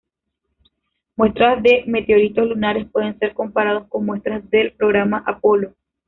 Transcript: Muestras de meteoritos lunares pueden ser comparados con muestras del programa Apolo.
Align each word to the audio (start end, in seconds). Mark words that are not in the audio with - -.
Muestras 1.15 1.61
de 1.61 1.83
meteoritos 1.85 2.47
lunares 2.49 2.89
pueden 2.89 3.19
ser 3.19 3.35
comparados 3.35 3.87
con 3.87 4.03
muestras 4.03 4.49
del 4.49 4.73
programa 4.73 5.21
Apolo. 5.27 5.75